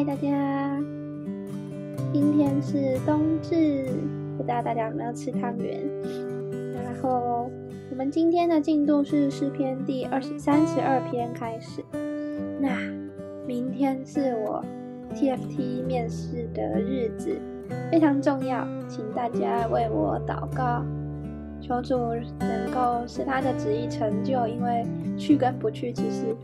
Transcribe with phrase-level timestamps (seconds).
[0.00, 0.80] 嗨，大家！
[2.10, 3.84] 今天是冬至，
[4.34, 5.78] 不知道大家有没有吃汤圆？
[6.72, 7.50] 然后
[7.90, 11.84] 我们今天的进度是诗篇第二十三十二篇开始。
[12.58, 12.70] 那
[13.46, 14.64] 明天是我
[15.14, 17.38] TFT 面试的日子，
[17.92, 20.82] 非常重要，请大家为我祷告，
[21.60, 21.98] 求主
[22.38, 24.46] 能够使他的旨意成就。
[24.46, 24.82] 因为
[25.18, 26.34] 去跟不去，其实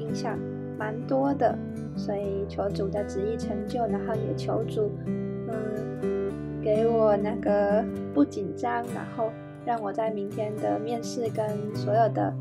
[0.00, 0.38] 影响
[0.78, 1.56] 蛮多的。
[1.96, 6.30] 所以求主的旨意成就，然后也求主，嗯，
[6.62, 9.30] 给我那个不紧张，然后
[9.64, 12.34] 让我在明天的面试跟所有的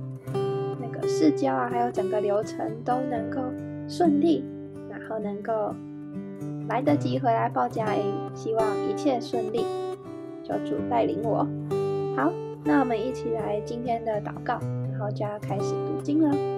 [0.82, 3.40] 那个试教啊，还有整个流程都能够
[3.88, 4.44] 顺利，
[4.90, 5.74] 然后能够
[6.68, 9.64] 来得及回来报佳音，希望一切顺利，
[10.44, 11.48] 求主带领我。
[12.18, 12.30] 好，
[12.66, 14.60] 那我们一起来今天的祷告，
[14.92, 16.55] 然后就要开始读经了。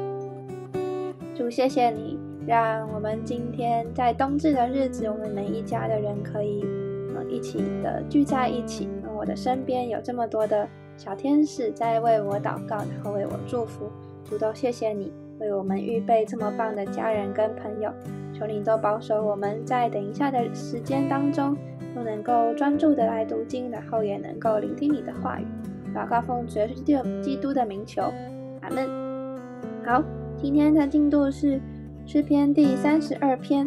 [1.37, 2.17] 主，谢谢你。
[2.47, 6.65] 让我们今天在冬至的日子，我们每一家的人可以
[7.13, 8.89] 呃一起的聚在一起。
[9.15, 10.67] 我的身边有这么多的
[10.97, 13.87] 小天使在为我祷告，然后为我祝福。
[14.25, 17.91] 主都谢谢你为我们预备这么棒的家人跟朋友。
[18.33, 21.55] 求你都保守我们在等一下的时间当中
[21.95, 25.45] 都能够专注的来读经，然后也能够聆听你的话语。
[25.93, 28.01] 祷告奉主耶稣基督的名求，
[28.61, 28.89] 阿门。
[29.85, 30.03] 好，
[30.41, 31.59] 今天的进度是。
[32.09, 33.65] 诗篇第三十二篇，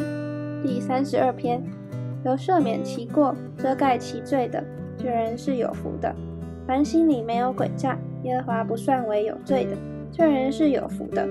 [0.63, 1.61] 第三十二篇，
[2.25, 4.63] 有赦免其过、遮盖其罪的，
[4.97, 6.11] 这人是有福的。
[6.65, 9.77] 凡心里没有诡诈，耶和华不算为有罪的，
[10.11, 11.23] 这人是有福的。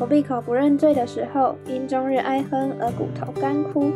[0.00, 3.92] 我闭口不认罪的时候，因终日哀哼而骨头干枯、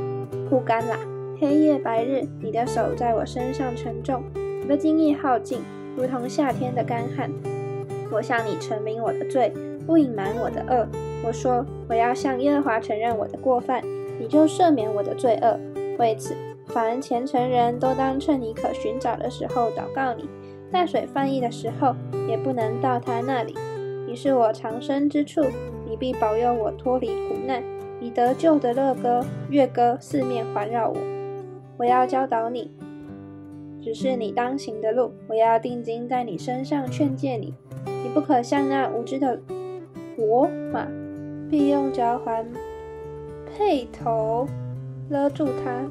[0.49, 0.97] 枯干了。
[1.41, 4.23] 黑夜白日，你的手在我身上沉重，
[4.63, 5.59] 我的精力耗尽，
[5.97, 7.29] 如同夏天的干旱。
[8.13, 9.53] 我向你陈明我的罪，
[9.87, 10.89] 不隐瞒我的恶。
[11.25, 13.83] 我说：“我要向耶和华承认我的过犯，
[14.19, 15.59] 你就赦免我的罪恶。
[15.99, 16.35] 为此，
[16.67, 20.29] 凡虔诚人都当趁你可寻找的时候祷告你。
[20.71, 21.95] 大水泛溢的时候，
[22.29, 23.55] 也不能到他那里。
[24.07, 25.41] 你是我藏身之处，
[25.87, 27.63] 你必保佑我脱离苦难。
[27.99, 30.97] 以得救的乐歌、乐歌四面环绕我。
[31.79, 32.71] 我要教导你，
[33.81, 35.13] 只是你当行的路。
[35.29, 37.55] 我要定睛在你身上劝诫你。
[37.87, 39.41] 你不可像那无知的
[40.17, 40.87] 活马。”
[41.49, 42.45] 必用脚环
[43.47, 44.49] 配头
[45.09, 45.89] 勒住它，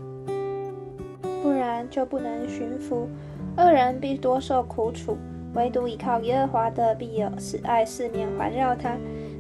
[1.42, 3.08] 不然就不能驯服。
[3.56, 5.18] 恶人必多受苦楚，
[5.54, 8.98] 唯独依靠耶和华的必有慈爱四面环绕他。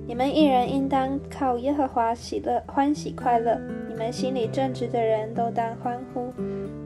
[0.07, 3.59] 你们一人应当靠耶和华喜乐欢喜快乐，
[3.89, 6.31] 你们心里正直的人都当欢呼。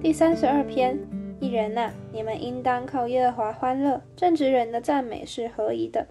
[0.01, 0.97] 第三十二篇，
[1.39, 6.07] 一人呐，你们应当靠耶和华欢乐，正直人的赞美是合宜的。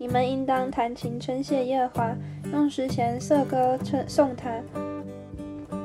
[0.00, 2.16] 你们应当弹琴称谢耶和华，
[2.54, 4.50] 用诗前瑟歌称颂他，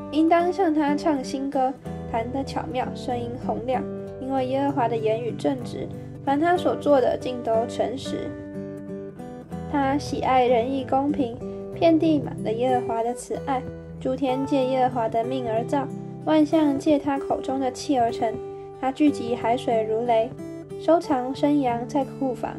[0.10, 1.74] 应当向他唱新歌，
[2.10, 3.84] 弹得巧妙，声音洪亮。
[4.22, 5.86] 因为耶和华的言语正直，
[6.24, 8.32] 凡他所做的尽都诚实。
[9.70, 11.38] 他喜爱仁义公平，
[11.74, 13.62] 遍地满了耶和华的慈爱。
[14.00, 15.86] 诸天借耶和华的命而造，
[16.24, 18.34] 万象借他口中的气而成。
[18.80, 20.30] 他聚集海水如雷，
[20.80, 22.56] 收藏生羊在库房。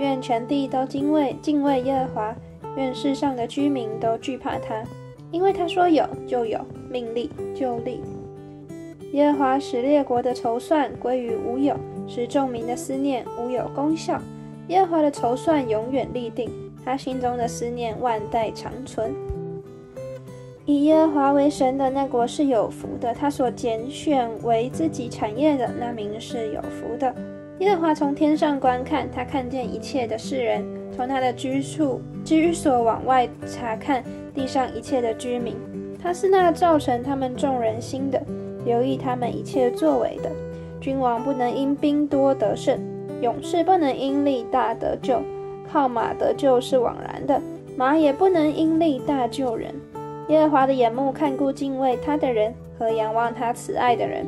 [0.00, 2.36] 愿全地都敬畏敬畏耶和华，
[2.74, 4.82] 愿世上的居民都惧怕他，
[5.30, 6.58] 因为他说有就有，
[6.90, 8.00] 命立就立。
[9.12, 11.76] 耶和华使列国的筹算归于无有，
[12.08, 14.18] 使众民的思念无有功效。
[14.68, 16.50] 耶和华的筹算永远立定，
[16.82, 19.14] 他心中的思念万代长存。
[20.64, 27.14] 以耶和华为神的那国是有福的，他所拣选为自己产业的那民是有福的。
[27.60, 30.62] 耶和华从天上观看，他看见一切的世人；
[30.96, 34.02] 从他的居处、居所往外查看
[34.34, 35.54] 地上一切的居民。
[36.02, 38.20] 他是那造成他们众人心的，
[38.64, 40.30] 留意他们一切作为的。
[40.80, 42.80] 君王不能因兵多得胜，
[43.20, 45.20] 勇士不能因力大得救。
[45.70, 47.42] 靠马得救是枉然的，
[47.76, 49.74] 马也不能因力大救人。
[50.28, 54.26] 耶和华的眼目看顾敬畏他的人和仰望他慈爱的人，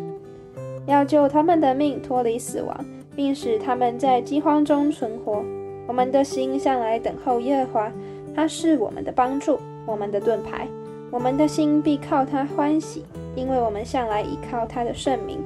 [0.87, 2.77] 要救他们的命脱离死亡。
[3.15, 5.45] 并使他们在饥荒中存活。
[5.87, 7.93] 我们的心向来等候耶和华，
[8.35, 10.67] 他是我们的帮助，我们的盾牌。
[11.11, 13.05] 我们的心必靠他欢喜，
[13.35, 15.41] 因为我们向来倚靠他的圣名。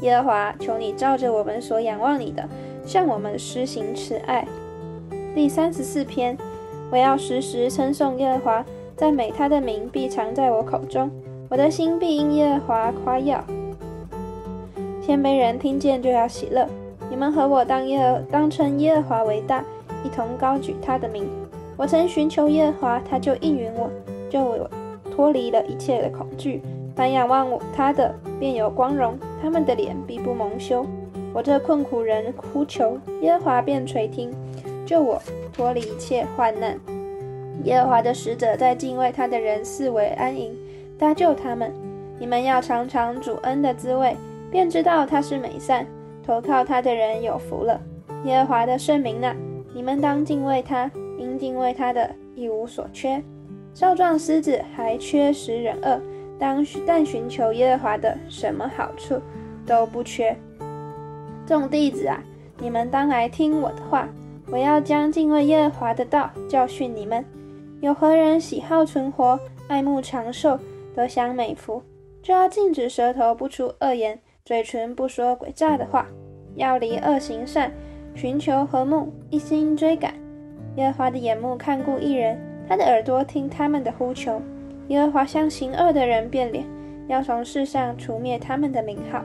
[0.00, 2.48] 耶和华，求你照着我们所仰望你的，
[2.86, 4.46] 向我们施行慈爱。
[5.34, 6.38] 第三十四篇，
[6.90, 8.64] 我要时时称颂耶和华，
[8.96, 11.10] 赞美他的名必常在我口中。
[11.50, 13.44] 我的心必因耶和华夸耀。
[15.00, 16.66] 谦卑人听见就要喜乐。
[17.08, 19.64] 你们和我当耶当称耶和华为大，
[20.04, 21.28] 一同高举他的名。
[21.76, 23.90] 我曾寻求耶和华，他就应允我，
[24.28, 24.70] 就我
[25.10, 26.62] 脱离了一切的恐惧。
[26.94, 30.84] 凡仰望我他的，便有光荣；他们的脸必不蒙羞。
[31.32, 34.30] 我这困苦人呼求，耶和华便垂听，
[34.84, 35.20] 救我
[35.52, 36.78] 脱离一切患难。
[37.64, 40.54] 耶和华的使者在敬畏他的人四围安营，
[40.98, 41.72] 搭救他们。
[42.18, 44.14] 你们要尝尝主恩的滋味，
[44.50, 45.86] 便知道他是美善。
[46.22, 47.80] 投靠他的人有福了。
[48.24, 49.34] 耶和华的圣名呐，
[49.74, 53.22] 你们当敬畏他，因敬畏他的一无所缺。
[53.74, 56.00] 少壮狮子还缺食忍饿，
[56.38, 59.20] 当但寻求耶和华的，什么好处
[59.66, 60.36] 都不缺。
[61.46, 62.22] 众弟子啊，
[62.58, 64.08] 你们当来听我的话。
[64.52, 67.24] 我要将敬畏耶和华的道教训你们。
[67.80, 69.38] 有何人喜好存活，
[69.68, 70.58] 爱慕长寿，
[70.94, 71.82] 得享美福，
[72.20, 74.20] 就要禁止舌头不出恶言，
[74.50, 76.08] 嘴唇不说诡诈的话，
[76.56, 77.70] 要离恶行善，
[78.16, 80.12] 寻求和睦，一心追赶
[80.74, 82.36] 耶和华的眼目看顾一人。
[82.68, 84.42] 他的耳朵听他们的呼求，
[84.88, 86.64] 耶和华向行恶的人变脸，
[87.06, 89.22] 要从世上除灭他们的名号。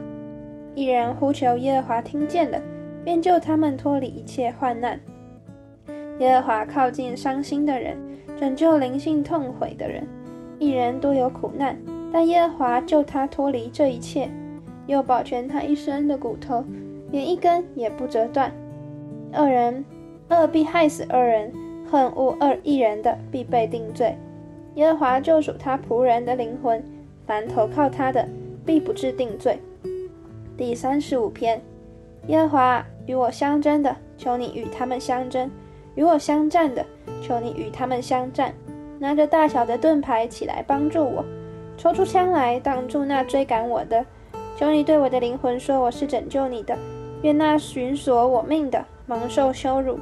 [0.75, 2.61] 一人呼求耶和华听见了，
[3.03, 4.99] 便救他们脱离一切患难。
[6.19, 7.97] 耶和华靠近伤心的人，
[8.37, 10.07] 拯救灵性痛悔的人。
[10.59, 11.75] 一人多有苦难，
[12.13, 14.29] 但耶和华救他脱离这一切，
[14.87, 16.63] 又保全他一生的骨头，
[17.11, 18.51] 连一根也不折断。
[19.31, 19.83] 二人
[20.29, 21.51] 恶必害死二人。
[21.87, 24.17] 恨恶二一人的，必被定罪。
[24.73, 26.83] 耶和华救赎他仆人的灵魂，
[27.27, 28.27] 凡投靠他的，
[28.65, 29.59] 必不致定罪。
[30.57, 31.61] 第三十五篇，
[32.25, 35.47] 耶和华与我相争的，求你与他们相争；
[35.93, 36.83] 与我相战的，
[37.21, 38.51] 求你与他们相战。
[38.97, 41.23] 拿着大小的盾牌起来帮助我，
[41.77, 44.03] 抽出枪来挡住那追赶我的。
[44.57, 46.77] 求你对我的灵魂说：“我是拯救你的。”
[47.23, 49.99] 愿那寻索我命的蒙受羞辱。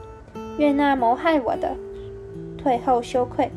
[0.59, 1.75] 愿那谋害我的
[2.55, 3.49] 退后羞愧，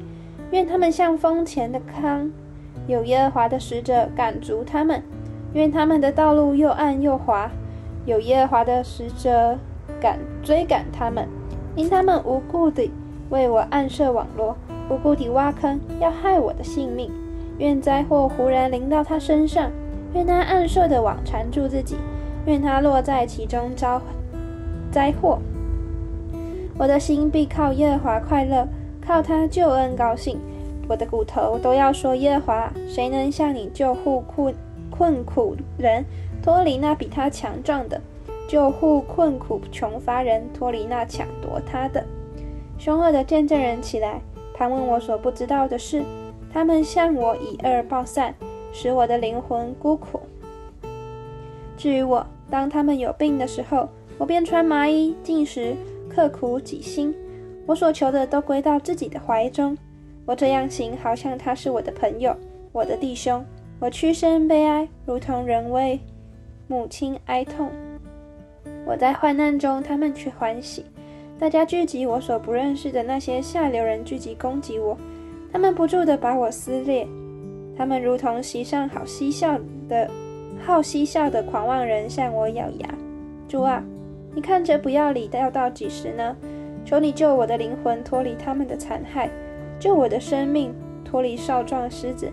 [0.52, 2.30] 愿他们像风前的糠，
[2.86, 5.02] 有耶和华的使者赶逐他们。
[5.52, 7.50] 愿他们的道路又暗又滑，
[8.06, 9.58] 有耶和华的使者
[10.00, 11.28] 赶追赶他们，
[11.74, 12.90] 因他们无故地
[13.28, 14.56] 为我暗设网络，
[14.88, 17.10] 无故地挖坑，要害我的性命。
[17.58, 19.70] 愿灾祸忽然临到他身上，
[20.14, 21.96] 愿他暗设的网缠住自己，
[22.46, 24.00] 愿他落在其中遭
[24.90, 25.38] 灾祸。
[26.78, 28.66] 我的心必靠耶和华快乐，
[29.00, 30.38] 靠他救恩高兴。
[30.88, 34.54] 我的骨头都要说耶和华，谁能向你救护困
[34.90, 36.04] 困苦人，
[36.42, 37.98] 脱离那比他强壮的；
[38.48, 42.04] 救护困苦穷乏人，脱离那抢夺他的。
[42.78, 44.20] 凶恶的见证人起来，
[44.54, 46.04] 盘问我所不知道的事。
[46.52, 48.34] 他们向我以恶报善，
[48.78, 50.20] 使我的灵魂孤苦。
[51.78, 53.88] 至于我，当他们有病的时候，
[54.18, 55.74] 我便穿麻衣进食。
[56.08, 57.14] 刻苦己心，
[57.66, 59.76] 我所求的都归到自己的怀中。
[60.24, 62.34] 我这样行，好像他是我的朋友，
[62.72, 63.44] 我的弟兄。
[63.78, 66.00] 我屈身悲哀，如同人为
[66.68, 67.70] 母亲哀痛。
[68.86, 70.84] 我在患难中，他们却欢喜。
[71.38, 74.96] 大家聚集我所不认识的那些下流人聚集攻击我，
[75.52, 77.06] 他们不住地把我撕裂。
[77.76, 79.58] 他们如同席上好嬉笑
[79.88, 80.10] 的
[80.64, 82.88] 好嬉笑的狂妄人，向我咬牙。
[83.48, 83.82] 主啊！
[84.34, 86.36] 你看着不要理的要到几时呢？
[86.84, 89.28] 求你救我的灵魂脱离他们的残害，
[89.78, 90.74] 救我的生命
[91.04, 92.30] 脱离少壮狮子。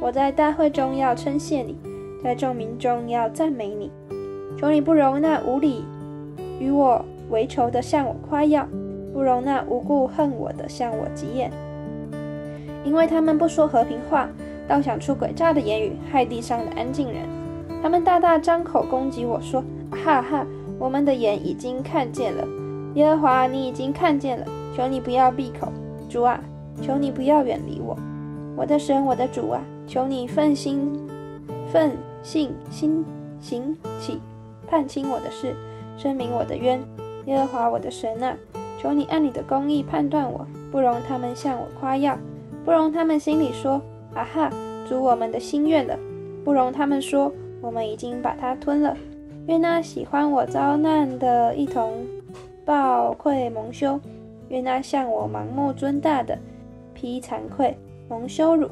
[0.00, 1.76] 我在大会中要称谢你，
[2.22, 3.90] 在众民中要赞美你。
[4.56, 5.84] 求你不容那无理
[6.60, 8.66] 与我为仇的向我夸耀，
[9.12, 11.50] 不容那无故恨我的向我急眼，
[12.84, 14.28] 因为他们不说和平话，
[14.68, 17.22] 倒想出诡诈的言语害地上的安静人。
[17.82, 20.46] 他们大大张口攻击我说：哈哈。
[20.80, 22.46] 我们的眼已经看见了，
[22.94, 24.46] 耶和华，你已经看见了。
[24.76, 25.72] 求你不要闭口，
[26.08, 26.40] 主啊，
[26.80, 27.98] 求你不要远离我，
[28.56, 30.96] 我的神，我的主啊，求你奋心、
[31.72, 33.04] 奋性心
[33.40, 34.20] 行起，
[34.68, 35.56] 判清我的事，
[35.96, 36.80] 声明我的冤。
[37.26, 38.36] 耶和华，我的神啊，
[38.80, 42.16] 求你按你的公义判断我，不容他们向我夸耀，
[42.64, 43.82] 不容他们心里说
[44.14, 44.50] 啊哈，
[44.88, 45.98] 主我们的心愿了，
[46.44, 48.96] 不容他们说我们已经把它吞了。
[49.46, 52.06] 愿那喜欢我遭难的一同
[52.64, 53.98] 暴愧蒙羞；
[54.48, 56.38] 愿那向我盲目尊大的
[56.94, 57.76] 披惭愧
[58.08, 58.68] 蒙羞辱；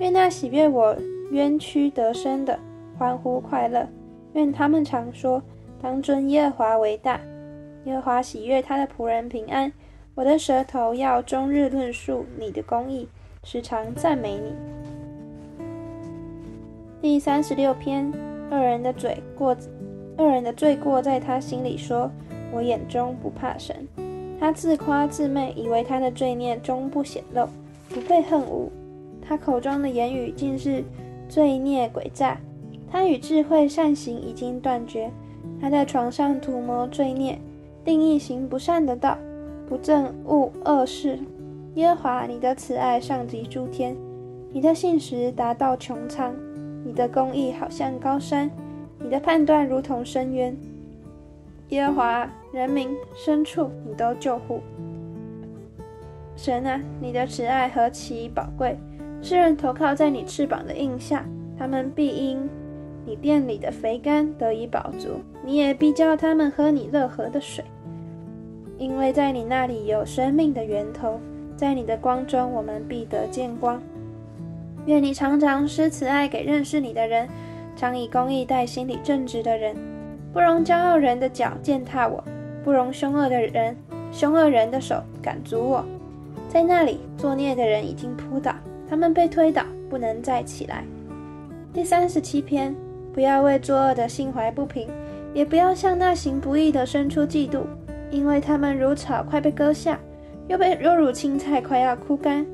[0.00, 0.96] 愿那喜悦我
[1.30, 2.58] 冤屈得生的
[2.98, 3.86] 欢呼快乐；
[4.32, 5.42] 愿他们常说：
[5.80, 7.20] 当尊耶和华为大。
[7.84, 9.72] 耶和华喜悦他的仆人平安。
[10.16, 13.06] 我的舌头要终日论述你的公义，
[13.50, 14.52] 时常赞美你。
[17.00, 18.12] 第三十六篇。
[18.50, 19.56] 二人的嘴过，
[20.18, 22.10] 二人的罪过在他心里说
[22.52, 23.88] ：“我眼中不怕神。”
[24.38, 27.48] 他自夸自媚，以为他的罪孽终不显露，
[27.88, 28.68] 不被恨恶。
[29.26, 30.84] 他口中的言语尽是
[31.26, 32.38] 罪孽诡诈，
[32.92, 35.10] 他与智慧善行已经断绝。
[35.58, 37.38] 他在床上涂抹罪孽，
[37.82, 39.16] 定义行不善的道，
[39.66, 41.18] 不正恶恶事。
[41.78, 43.96] 耶和华，你的慈爱上及诸天，
[44.52, 46.34] 你的信实达到穹苍，
[46.84, 48.50] 你的公义好像高山，
[48.98, 50.56] 你的判断如同深渊。
[51.68, 54.60] 耶和华，人民牲畜你都救护。
[56.34, 58.76] 神啊，你的慈爱何其宝贵！
[59.22, 61.24] 世人投靠在你翅膀的印下，
[61.56, 62.48] 他们必因
[63.06, 65.20] 你殿里的肥甘得以饱足。
[65.44, 67.64] 你也必叫他们喝你乐河的水，
[68.78, 71.20] 因为在你那里有生命的源头，
[71.58, 73.82] 在你的光中我们必得见光。
[74.86, 77.28] 愿你常常施慈爱给认识你的人，
[77.74, 79.74] 常以公义待心里正直的人，
[80.32, 82.22] 不容骄傲人的脚践踏我，
[82.62, 83.76] 不容凶恶的人
[84.12, 85.84] 凶恶人的手赶逐我。
[86.48, 88.54] 在那里作孽的人已经扑倒，
[88.88, 90.84] 他们被推倒，不能再起来。
[91.74, 92.72] 第三十七篇，
[93.12, 94.88] 不要为作恶的心怀不平，
[95.34, 97.62] 也不要向那行不义的生出嫉妒，
[98.12, 99.98] 因为他们如草快被割下，
[100.48, 102.44] 又被又如青菜快要枯干。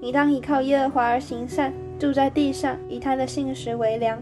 [0.00, 4.20] 你当依靠耶和华而行善，住在地上，以他的信实为粮，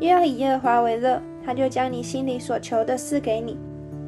[0.00, 3.56] 又要以耶和华为乐，他就将你心里所求的赐给你。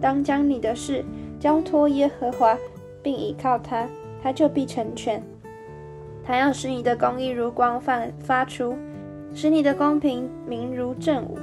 [0.01, 1.05] 当将你的事
[1.39, 2.59] 交托耶和华，
[3.03, 3.87] 并依靠他。
[4.21, 5.23] 他就必成全。
[6.25, 8.77] 他要使你的公义如光放发出，
[9.33, 11.39] 使你的公平明如正午。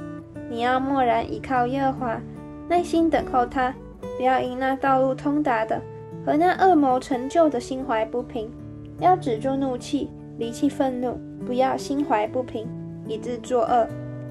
[0.50, 2.20] 你要默然倚靠耶和华，
[2.68, 3.74] 耐心等候他。
[4.18, 5.80] 不要因那道路通达的
[6.26, 8.50] 和那恶魔成就的心怀不平。
[8.98, 11.16] 要止住怒气，离弃愤怒。
[11.46, 12.66] 不要心怀不平，
[13.06, 13.86] 以致作恶，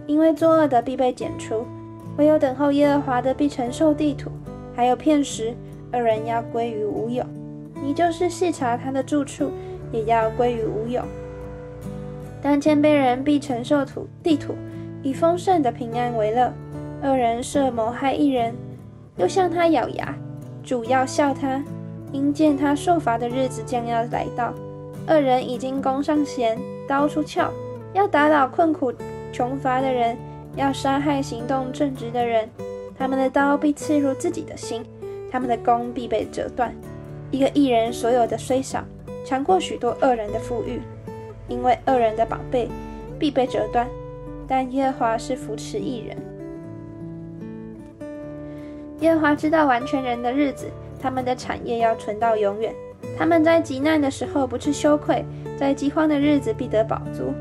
[0.05, 1.65] 因为作恶的必被剪除。
[2.17, 4.29] 唯有等候耶和华的必承受地土。
[4.75, 5.55] 还有片石，
[5.89, 7.23] 二人要归于无有。
[7.81, 9.49] 你就是细查他的住处，
[9.93, 11.01] 也要归于无有。
[12.41, 14.53] 但谦卑人必承受土地土，
[15.01, 16.51] 以丰盛的平安为乐。
[17.03, 18.53] 恶人设谋害一人，
[19.15, 20.13] 又向他咬牙，
[20.63, 21.63] 主要笑他，
[22.15, 24.53] 因见他受罚的日子将要来到。
[25.07, 26.57] 恶人已经弓上弦，
[26.87, 27.51] 刀出鞘，
[27.93, 28.93] 要打倒困苦
[29.33, 30.17] 穷乏的人，
[30.55, 32.49] 要杀害行动正直的人。
[32.97, 34.81] 他们的刀必刺入自己的心，
[35.29, 36.73] 他们的弓必被折断。
[37.31, 38.81] 一个艺人所有的虽少，
[39.25, 40.79] 强过许多恶人的富裕，
[41.49, 42.69] 因为恶人的宝贝
[43.19, 43.85] 必被折断，
[44.47, 46.17] 但耶和华是扶持艺人。
[49.01, 52.73] 耶和华知道完全人的日子，他们的产业要存到永远。
[53.17, 55.23] 他们在极难的时候不致羞愧，
[55.57, 57.33] 在饥荒的日子必得饱足。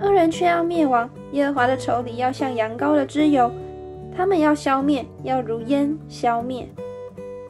[0.00, 3.50] 恶人却要灭亡，耶和华的仇敌要像羊羔的脂油，
[4.16, 6.68] 他们要消灭，要如烟消灭。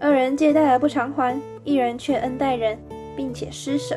[0.00, 1.40] 恶人借贷而不偿还。
[1.64, 2.78] 一人却恩待人，
[3.16, 3.96] 并且施舍。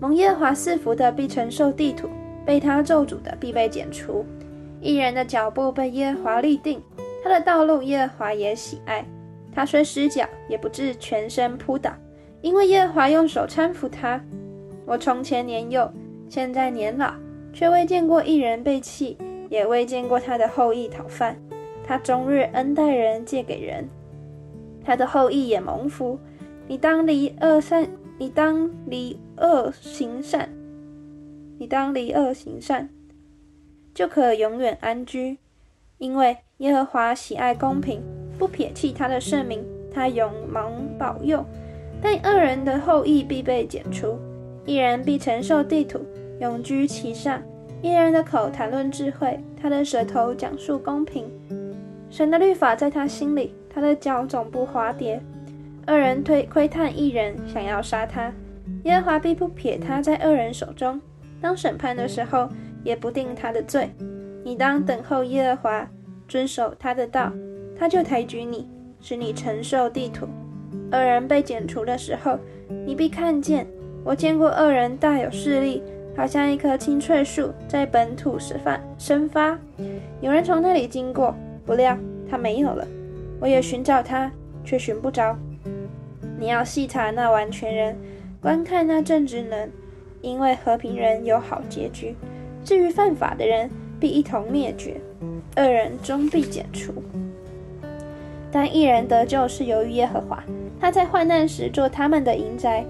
[0.00, 2.08] 蒙耶和华赐福的必承受地土，
[2.46, 4.24] 被他咒诅的必被剪除。
[4.80, 6.82] 一人的脚步被耶和华立定，
[7.22, 9.04] 他的道路耶和华也喜爱。
[9.52, 11.92] 他虽失脚，也不至全身扑倒，
[12.40, 14.22] 因为耶和华用手搀扶他。
[14.86, 15.90] 我从前年幼，
[16.28, 17.12] 现在年老，
[17.52, 19.16] 却未见过一人被弃，
[19.48, 21.36] 也未见过他的后裔讨饭。
[21.84, 23.88] 他终日恩待人，借给人，
[24.84, 26.18] 他的后裔也蒙福。
[26.68, 30.48] 你当离恶善，你当离恶行善，
[31.58, 32.88] 你当离恶行善，
[33.92, 35.38] 就可永远安居。
[35.98, 38.00] 因为耶和华喜爱公平，
[38.40, 41.44] 不撇弃他的圣名，他永蒙保佑。
[42.00, 44.18] 但恶人的后裔必被剪除，
[44.64, 46.00] 一人必承受地土，
[46.40, 47.42] 永居其上。
[47.82, 51.30] 一人的口谈论智慧，他的舌头讲述公平。
[52.08, 55.20] 神的律法在他心里，他的脚总不滑跌。
[55.86, 58.32] 恶人推窥探一人，想要杀他，
[58.84, 60.98] 耶和华必不撇他在恶人手中。
[61.42, 62.48] 当审判的时候，
[62.82, 63.90] 也不定他的罪。
[64.42, 65.90] 你当等候耶和华，
[66.26, 67.30] 遵守他的道，
[67.80, 68.68] 他就抬举你，
[69.00, 70.28] 使你承受地土。
[70.92, 72.38] 恶人被剪除的时候，
[72.84, 73.66] 你必看见。
[74.04, 75.82] 我见过恶人大有势力，
[76.14, 79.58] 好像一棵青翠树在本土生发生发。
[80.20, 81.34] 有人从那里经过，
[81.64, 81.96] 不料
[82.28, 82.86] 他没有了。
[83.40, 84.30] 我也寻找他，
[84.62, 85.34] 却寻不着。
[86.38, 87.96] 你要细查那完全人，
[88.42, 89.72] 观看那正直人，
[90.20, 92.14] 因为和平人有好结局。
[92.62, 95.00] 至于犯法的人，必一同灭绝，
[95.56, 96.92] 恶人终必剪除。
[98.52, 100.42] 但一人得救是由于耶和华，
[100.80, 102.84] 他在患难时做他们的营宅。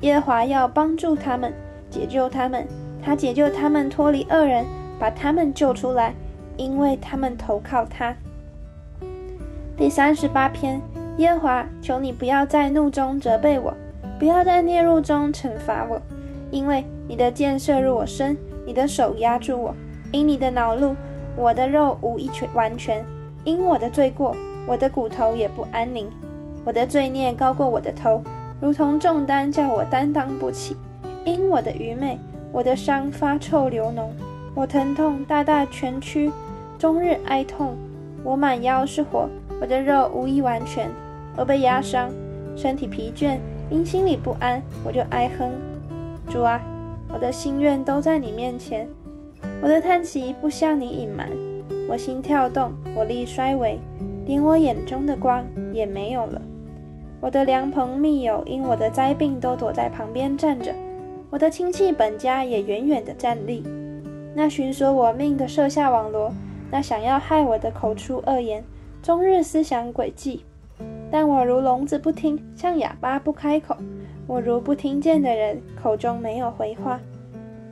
[0.00, 1.52] 耶和华要帮助他们，
[1.90, 2.66] 解救他们，
[3.02, 4.64] 他解救他们脱离恶人，
[4.98, 6.14] 把他们救出来，
[6.56, 8.14] 因为他们投靠他。
[9.76, 10.80] 第三十八篇，
[11.18, 13.74] 耶和华，求你不要在怒中责备我，
[14.18, 16.00] 不不要在孽路中惩罚我，
[16.50, 18.34] 因为你的箭射入我身，
[18.64, 19.74] 你的手压住我。
[20.12, 20.96] 因你的恼怒，
[21.36, 23.02] 我的肉无一全完全；
[23.44, 24.36] 因我的罪过，
[24.66, 26.08] 我的骨头也不安宁。
[26.64, 28.22] 我的罪孽高过我的头，
[28.60, 30.76] 如同重担，叫我担当不起。
[31.24, 32.18] 因我的愚昧，
[32.52, 34.08] 我的伤发臭流脓，
[34.54, 36.30] 我疼痛大大蜷曲，
[36.78, 37.76] 终日哀痛。
[38.22, 39.28] 我满腰是火，
[39.60, 40.88] 我的肉无一完全。
[41.36, 42.10] 我被压伤，
[42.56, 43.38] 身体疲倦，
[43.70, 45.50] 因心里不安，我就哀哼。
[46.28, 46.60] 主啊，
[47.12, 48.88] 我的心愿都在你面前，
[49.62, 51.28] 我的叹息不向你隐瞒。
[51.88, 53.78] 我心跳动，我力衰微，
[54.26, 56.40] 连我眼中的光也没有了。
[57.20, 60.74] 我的良朋密友因我的灾病都躲在旁边站着。
[61.30, 63.64] 我的亲戚本家也远远的站立，
[64.34, 66.32] 那寻索我命的设下网罗，
[66.70, 68.62] 那想要害我的口出恶言，
[69.02, 70.44] 终日思想诡计。
[71.10, 73.76] 但我如聋子不听，像哑巴不开口，
[74.26, 77.00] 我如不听见的人，口中没有回话。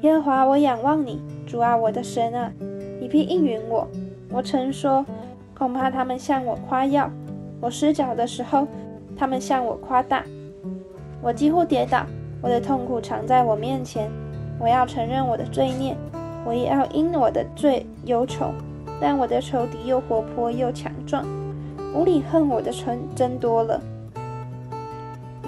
[0.00, 2.52] 耶和华，我仰望你，主啊，我的神啊，
[3.00, 3.86] 你必应允我。
[4.30, 5.04] 我曾说，
[5.56, 7.10] 恐怕他们向我夸耀；
[7.60, 8.66] 我失脚的时候，
[9.16, 10.24] 他们向我夸大。
[11.22, 12.04] 我几乎跌倒。
[12.40, 14.10] 我的痛苦藏在我面前，
[14.58, 15.96] 我要承认我的罪孽，
[16.44, 18.52] 我也要因我的罪忧愁。
[19.00, 21.24] 但我的仇敌又活泼又强壮，
[21.94, 23.80] 无理恨我的城增多了，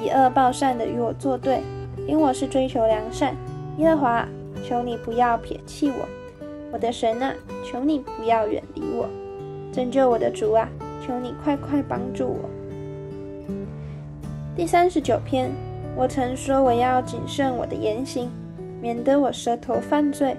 [0.00, 1.62] 以恶报善的与我作对，
[2.06, 3.34] 因我是追求良善。
[3.78, 4.28] 耶和华，
[4.66, 6.08] 求你不要撇弃我，
[6.72, 9.06] 我的神啊，求你不要远离我，
[9.70, 10.66] 拯救我的主啊，
[11.06, 12.48] 求你快快帮助我。
[14.56, 15.50] 第三十九篇。
[15.96, 18.28] 我曾说我要谨慎我的言行，
[18.80, 20.36] 免得我舌头犯罪。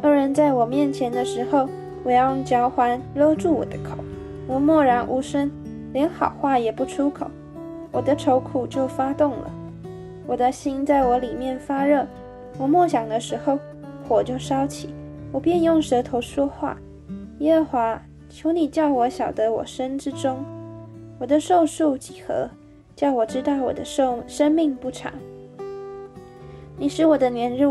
[0.00, 1.68] 恶人在我面前的时候，
[2.04, 3.96] 我要用脚环勒住我的口。
[4.46, 5.50] 我默然无声，
[5.92, 7.26] 连好话也不出口。
[7.90, 9.50] 我的愁苦就发动了，
[10.24, 12.06] 我的心在我里面发热。
[12.62, 13.58] 我默想的时候，
[14.06, 14.94] 火就烧起，
[15.32, 16.78] 我便用舌头说话。
[17.40, 20.44] 耶和华，求你叫我晓得我身之中，
[21.18, 22.48] 我的寿数几何？
[22.94, 25.12] 叫我知道我的寿生命不长。
[26.76, 27.64] 你使我的年日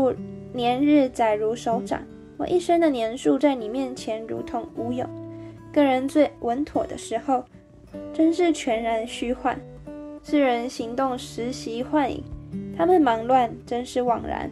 [0.52, 2.02] 年日载如手掌，
[2.36, 5.06] 我一生的年数在你面前如同无有。
[5.72, 7.42] 个人最稳妥的时候，
[8.12, 9.58] 真是全然虚幻。
[10.22, 12.22] 世人行动实习幻影，
[12.76, 14.50] 他们忙乱真是枉然。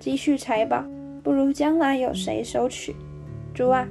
[0.00, 0.82] 积蓄财宝，
[1.22, 2.96] 不如将来有谁收取。
[3.52, 3.86] 主啊，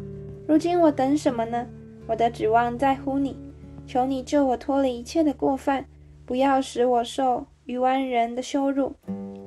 [0.48, 1.68] 如今我等什么呢？
[2.08, 3.38] 我的指望在乎你，
[3.86, 5.86] 求你救我脱离一切的过犯。
[6.26, 8.92] 不要使我受愚顽人的羞辱，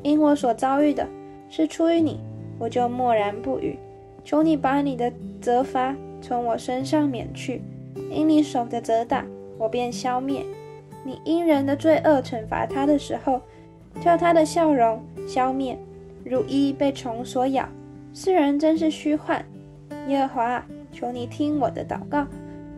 [0.04, 1.08] 因我所遭遇的
[1.48, 2.20] 是出于你，
[2.60, 3.76] 我就默然不语。
[4.22, 7.60] 求你把你的责罚从我身上免去，
[8.08, 9.26] 因你手的责打，
[9.58, 10.46] 我便消灭。
[11.04, 13.40] 你因人的罪恶惩罚他的时候，
[14.00, 15.76] 叫他的笑容消灭，
[16.24, 17.68] 如一被虫所咬。
[18.12, 19.44] 世人真是虚幻。
[20.08, 22.26] 耶和华，求你听我的祷告，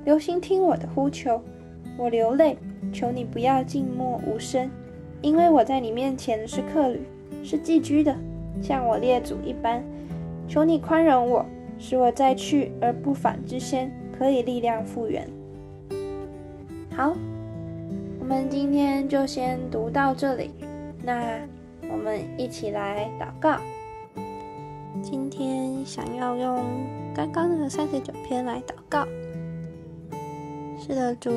[0.05, 1.43] 留心听我的呼求。
[1.97, 2.57] 我流泪。
[2.93, 4.71] 求你不要静默无声，
[5.23, 7.01] 因为我在你面前是客旅，
[7.43, 8.15] 是寄居的，
[8.61, 9.83] 像我列祖一般。
[10.47, 11.47] 求你宽容我，
[11.79, 15.27] 使我在去而不返之先可以力量复原。
[16.95, 17.17] 好，
[18.21, 20.51] 我们今天就先读到这里。
[21.03, 21.39] 那
[21.91, 23.59] 我们一起来祷告。
[25.03, 26.65] 今天想要用
[27.15, 29.07] 刚刚那个三十九篇来祷告。
[30.81, 31.31] 是的，主。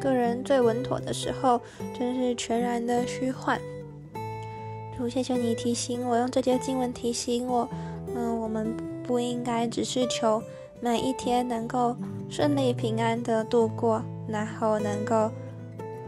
[0.00, 1.60] 个人最稳妥的时候，
[1.96, 3.60] 真是全然的虚幻。
[4.98, 7.68] 主，谢谢你提醒我，用这些经文提醒我，
[8.12, 10.42] 嗯，我们不应该只是求
[10.80, 11.94] 每一天能够
[12.28, 15.30] 顺利平安的度过，然后能够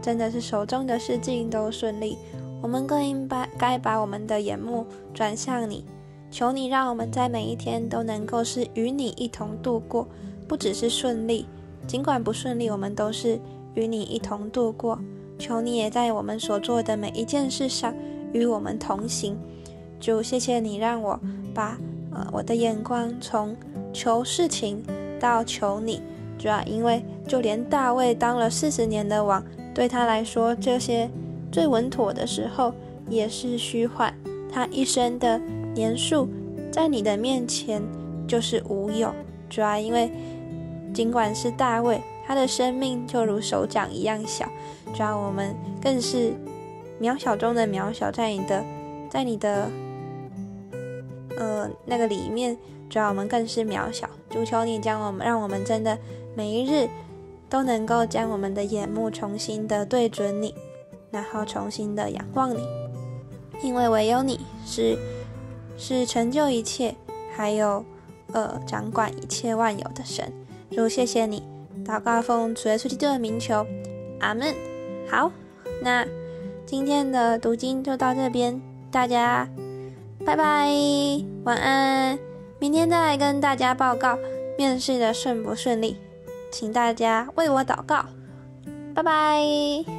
[0.01, 2.17] 真的是手中的事情都顺利。
[2.65, 5.85] 我们更应该该把我们的眼目转向你，
[6.31, 10.07] 求你让我们在每一天都能够是与你一同度过，
[10.47, 11.45] 不只是顺利，
[11.85, 13.39] 尽管不顺利，我们都是。
[13.75, 14.97] 与你一同度过，
[15.37, 17.93] 求你也在我们所做的每一件事上
[18.31, 19.37] 与我们同行。
[19.99, 21.19] 主，谢谢你让我
[21.53, 21.77] 把
[22.13, 23.55] 呃我的眼光从
[23.93, 24.81] 求事情
[25.19, 26.01] 到求你。
[26.39, 31.07] 主要因为就连大卫当了四十年的王，对他来说，这些
[31.55, 32.73] 最稳妥的时候
[33.07, 34.13] 也是虚幻。
[34.51, 35.39] 他一生的
[35.73, 36.27] 年数
[36.69, 37.81] 在你的面前
[38.27, 39.15] 就是无有。
[39.49, 40.11] 主要因为
[40.93, 42.01] 尽管是大卫。
[42.27, 44.49] 他的生命就如手掌一样小，
[44.95, 46.33] 主要我们更是
[46.99, 48.65] 渺小中的渺小，在你的，
[49.11, 49.69] 在你的，
[51.37, 52.57] 呃，那个里面，
[52.89, 54.09] 主要我们更是渺小。
[54.27, 55.95] 主求你将我们，让我们真的
[56.35, 56.89] 每一日
[57.47, 60.55] 都能够将我们的眼目重新的对准你，
[61.15, 62.59] 然后重新的仰望你。
[63.63, 64.97] 因为唯有你是
[65.77, 66.93] 是成就一切，
[67.33, 67.85] 还有
[68.33, 70.29] 呃掌管一切万有的神。
[70.71, 71.41] 主，谢谢你，
[71.85, 73.65] 祷告奉主耶稣基督的名求，
[74.19, 74.53] 阿门。
[75.09, 75.31] 好，
[75.81, 76.05] 那
[76.65, 79.47] 今天的读经就到这边，大家
[80.25, 80.69] 拜拜，
[81.45, 82.19] 晚安。
[82.59, 84.17] 明天再来跟大家报告
[84.57, 85.97] 面试的顺不顺利，
[86.51, 88.05] 请大家为我祷告，
[88.93, 89.94] 拜拜。